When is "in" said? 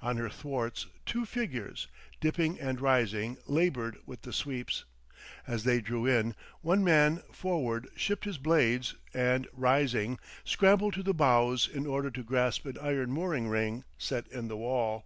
6.06-6.34, 11.68-11.86, 14.28-14.48